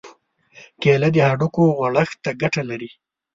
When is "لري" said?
2.69-2.89